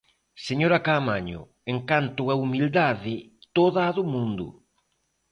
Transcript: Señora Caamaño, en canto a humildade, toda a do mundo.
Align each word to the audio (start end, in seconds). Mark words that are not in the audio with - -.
Señora 0.47 0.83
Caamaño, 0.85 1.39
en 1.71 1.77
canto 1.89 2.23
a 2.33 2.35
humildade, 2.43 3.15
toda 3.57 3.81
a 3.89 3.91
do 3.97 4.03
mundo. 4.13 4.47